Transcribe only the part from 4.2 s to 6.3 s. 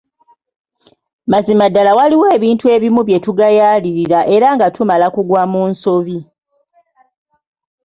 era nga tumala kugwa mu nsobi.